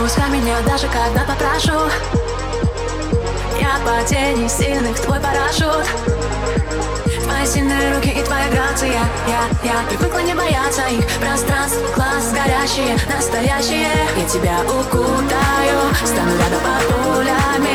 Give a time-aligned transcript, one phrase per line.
[0.00, 1.78] меня даже когда попрошу.
[3.60, 5.86] Я падений сильных твой парашют.
[7.24, 8.92] Твои сильные руки и твоя грация.
[9.28, 11.04] Я, я привыкла не бояться их.
[11.20, 13.90] Пространств, глаз горящие, настоящие.
[14.16, 17.69] Я тебя укутаю, стану рядом под пулями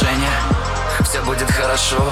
[0.00, 0.30] Решение
[1.04, 2.02] Все будет хорошо.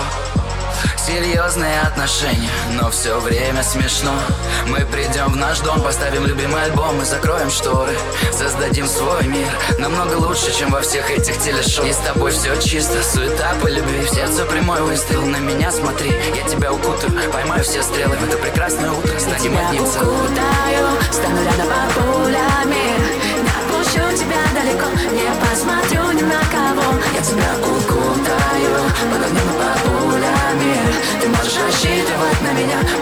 [0.97, 4.13] Серьезные отношения, но все время смешно.
[4.67, 7.97] Мы придем в наш дом, поставим любимый альбом И закроем шторы,
[8.31, 11.87] создадим свой мир Намного лучше, чем во всех этих телешоу.
[11.87, 14.05] И с тобой все чисто, суета по любви.
[14.05, 16.13] В сердце прямой выстрел, на меня смотри.
[16.37, 19.19] Я тебя укутаю, поймаю все стрелы В это прекрасное утро.
[19.19, 20.27] Станем одним целым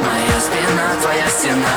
[0.02, 1.74] Моя спина, твоя стена.